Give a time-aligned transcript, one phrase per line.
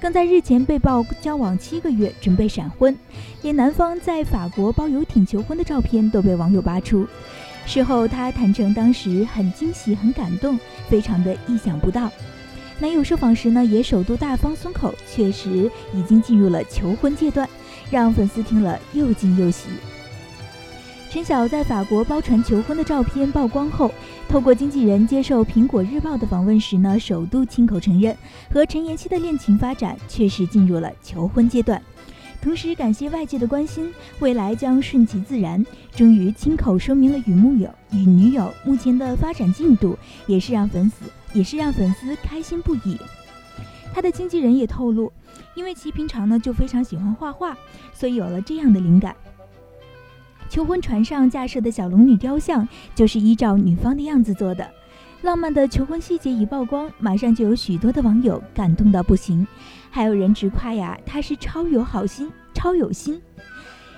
[0.00, 2.96] 更在日前被曝交往七个月，准备闪婚，
[3.42, 7.06] 连男方在法国包游艇求婚的照片都被网友扒出。
[7.66, 10.58] 事后他坦诚，当时很惊喜、很感动，
[10.88, 12.10] 非常的意想不到。
[12.80, 17.48] 男友受访时呢，也首度大方松口，确实已经进入了求婚阶段，
[17.90, 19.68] 让粉丝听了又惊又喜。
[21.10, 23.90] 陈晓在法国包船求婚的照片曝光后，
[24.28, 28.14] 透过经纪人接受苹果日报的访问时呢，首度亲口承认
[28.52, 31.82] 和陈妍希的恋情发展确实进入了求婚阶段，
[32.42, 35.64] 同时感谢外界的关心，未来将顺其自然。
[35.96, 42.98] 终于亲口说明了与木友与女友目前的发展进度，也是让粉丝也是让粉丝开心不已。
[43.94, 45.10] 他的经纪人也透露，
[45.54, 47.56] 因为其平常呢就非常喜欢画画，
[47.94, 49.16] 所以有了这样的灵感。
[50.48, 54.68] 求婚船上架设的小龙女雕像就是依照女方的样子做的，
[55.22, 59.46] 浪漫的求婚细节一曝光，马上就有许多的网友感动到不行，
[59.90, 63.20] 还有人直夸呀，她是超有好心，超有心。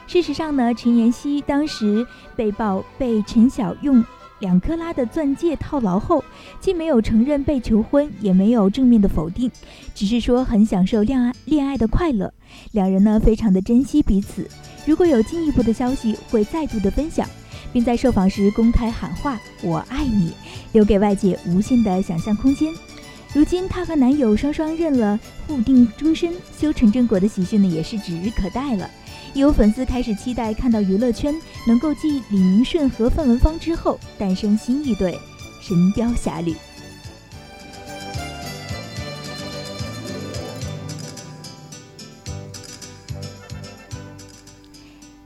[0.06, 4.04] 事实上呢，陈妍希当时被曝被陈晓用
[4.40, 6.24] 两克拉的钻戒套牢后，
[6.60, 9.50] 既没有承认被求婚，也没有正面的否定，
[9.94, 12.32] 只是说很享受恋爱恋爱的快乐，
[12.72, 14.48] 两人呢非常的珍惜彼此。
[14.86, 17.28] 如果有进一步的消息，会再度的分享，
[17.72, 20.32] 并在受访时公开喊话“我爱你”，
[20.72, 22.72] 留给外界无限的想象空间。
[23.32, 28.90] 如今，她和男友双双认了，互定终身，修成正果的喜讯呢，也是指日可待了。
[29.32, 31.34] 有粉丝开始期待看到娱乐圈
[31.66, 35.12] 能够继李明顺和范文芳之后诞生新一对
[35.60, 36.52] 《神雕侠侣》。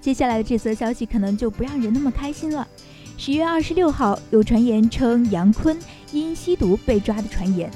[0.02, 2.68] 接下来的这则消息可能就不让人那么开心了。
[3.16, 5.78] 十月二十六号，有传言称杨坤
[6.12, 7.70] 因吸毒被抓的传言。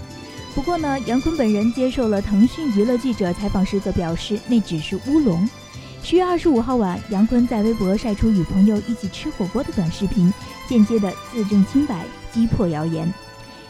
[0.55, 5.49] 不过呢，杨坤本人接受了腾讯娱乐记者采访时则表示，那只是乌龙。
[6.09, 10.33] 十月二十五号晚，杨坤在微博晒出与朋友一起吃火锅的短视频，
[10.67, 13.07] 间接的自证清白，击破谣言。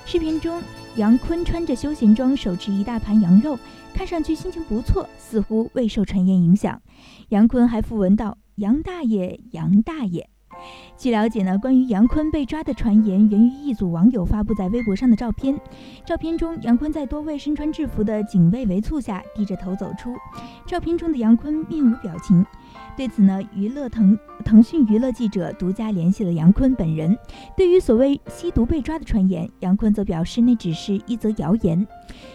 [0.07, 0.62] 视频中，
[0.95, 3.59] 杨坤穿着休闲装，手持一大盘羊肉，
[3.93, 6.81] 看上去心情不错，似乎未受传言影响。
[7.31, 8.39] 杨坤还附文道。
[8.55, 10.31] 杨大爷，杨大爷。
[10.97, 15.59] 据了解呢，关于杨坤被抓的传言源于一组网友发布在微博上的照片。
[16.05, 20.15] 照片中，杨坤在多位身穿制服的警卫围簇下，低着头走出。
[20.67, 22.45] 照片中的杨坤面无表情。
[22.97, 27.17] 对此呢，娱乐腾腾讯娱乐记者独家联系了杨坤本人。
[27.57, 31.87] 对于所谓吸毒被抓的传言，杨坤则表示那只是一则谣言。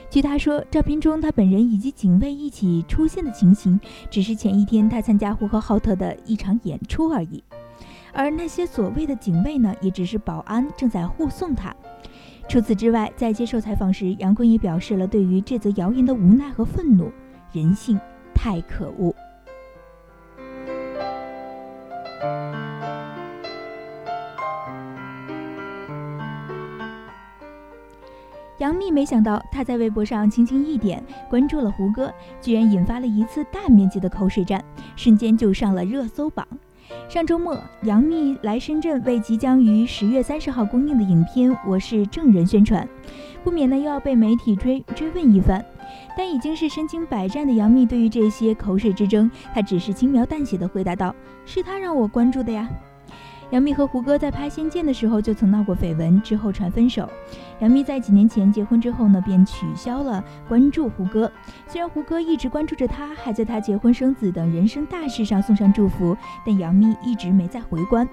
[0.10, 3.78] 据他说，照片中他本人以及警卫一起出现的情形，
[4.10, 7.44] 只是前一天他参加呼和浩特的一场演出而已。
[8.14, 11.76] 而那些所谓的警卫呢，也只是保安，正在护送他。
[12.48, 17.12] 除此之外，在接受采访时，杨坤也表示了对于这则谣言的无奈和愤怒。
[17.52, 18.00] 人性
[18.34, 19.14] 太可恶。
[28.60, 34.64] 杨幂没想到，她在微博上轻轻一点关注了胡歌，居然引发了一次大面积的口水战，
[34.96, 36.48] 瞬间就上了热搜榜。
[37.08, 42.88] 上周末，杨幂来深圳为即将于十月三十号公映的影片《我是证人》宣传，
[43.44, 45.64] 不免呢又要被媒体追追问一番。
[46.18, 51.14] 但已经是身经百战的杨幂，对于这些口水之争，她只是轻描淡写的回答道
[51.46, 52.70] ：“是他让我关注的呀。”
[53.54, 57.08] 杨幂和胡歌在拍《仙剑》的时候就曾闹过绯闻，之后传分手。
[57.60, 61.32] 杨幂在几年前结婚之后呢，便取消了关注胡歌。
[61.68, 68.10] 虽然胡歌一直关注着她，还在她结婚生子等人生大事上送上祝福，但杨幂一直没再回关。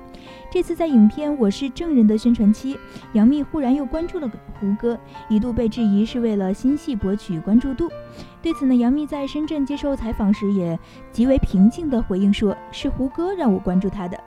[0.52, 2.78] 这次在影片《我是证人》的宣传期，
[3.14, 4.30] 杨幂忽然又关注了
[4.60, 4.98] 胡歌，
[5.30, 7.88] 一度被质疑是为了新戏博取关注度。
[8.42, 10.78] 对此呢，杨幂在深圳接受采访时也
[11.10, 14.20] 极为平静地回应说：“是胡歌让我关注他的。”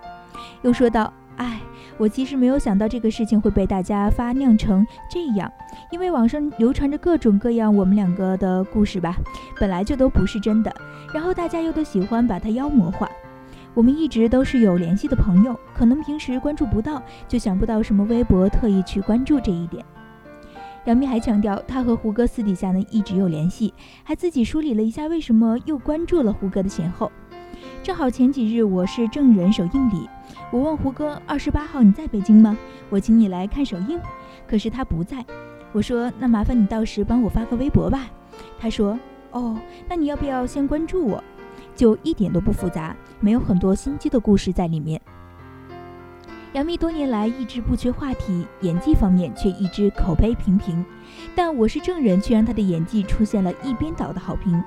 [0.61, 1.59] 又说道：“哎，
[1.97, 5.51] 我其实没有想到这个事情会被大家发酿成这样，
[5.91, 9.17] 因为网上流传着各种各样我们两个的故事吧，
[9.59, 10.73] 本来就都不是真的，
[11.13, 13.09] 然后大家又都喜欢把它妖魔化。
[13.73, 19.83] 我们一直都是有联系的朋友，可能平时关注不到，就想不到什么微博特意去关注这一点。”
[20.85, 23.73] 杨幂还强调，她和胡歌私底下呢一直有联系，
[24.03, 27.09] 还自己梳理了一下为什么又关注了胡歌的前后。
[27.83, 30.09] 正好前几日我是证人首映礼。
[30.51, 32.57] 我问胡歌：“二十八号你在北京吗？
[32.89, 33.99] 我请你来看首映。”
[34.47, 35.23] 可是他不在。
[35.73, 38.07] 我说：“那麻烦你到时帮我发个微博吧。”
[38.57, 38.97] 他说
[39.31, 39.59] ：“哦，
[39.89, 41.21] 那你要不要先关注我？
[41.75, 45.01] 就一点都不复杂，没有很多心机的故事在里面。”
[46.53, 50.85] 杨幂多年来一直不缺话题，演技方面却一直口碑平平。
[51.35, 54.63] 但我是证人却让她的演技出现了一边倒的好评。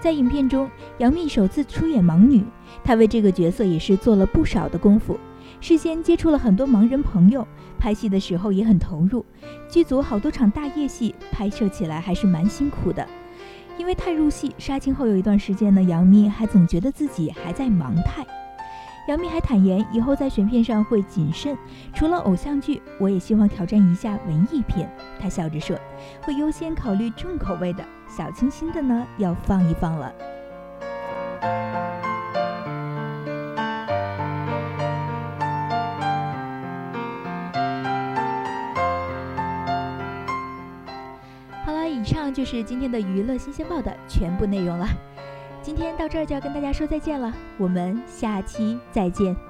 [0.00, 2.42] 在影片中，杨幂首次出演盲女，
[2.82, 5.18] 她为这个角色也是做了不少的功夫，
[5.60, 7.46] 事先接触了很多盲人朋友，
[7.78, 9.24] 拍戏的时候也很投入。
[9.68, 13.06] 剧组好多场大夜戏，拍摄起来还是蛮辛苦的。
[13.76, 18.26] 因为太入戏，杀青后有一段时间呢，杨幂还总觉得自己还在盲态。
[19.10, 21.58] 杨幂还坦言，以后在选片上会谨慎。
[21.92, 24.88] 除了偶像剧，我也希望挑战一下文艺片。
[25.18, 25.76] 她笑着说，
[26.22, 30.14] 会优先考虑重口味的，小清新的呢，要放一放了。
[41.64, 44.86] 好了，以上就是今天的娱乐新鲜报的全部内容了。
[45.62, 49.49] 今天到这儿就要跟大家说再见了，我们下期再见。